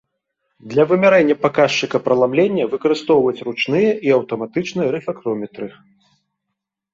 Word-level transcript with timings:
Для 0.69 0.83
вымярэння 0.91 1.35
паказчыка 1.43 1.97
праламлення 2.07 2.63
выкарыстоўваюць 2.73 3.43
ручныя 3.49 3.91
і 4.09 4.15
аўтаматычныя 4.17 4.89
рэфрактометры. 4.97 5.67